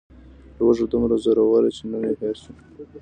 [0.57, 2.51] لوږه دومره زور وه چې نوم مې هېر شو.